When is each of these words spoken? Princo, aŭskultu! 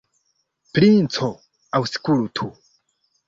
Princo, 0.77 1.29
aŭskultu! 1.81 2.51